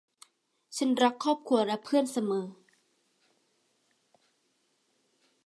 [0.77, 2.45] ฉันรักครอบครัวและเพื่อนเสมอ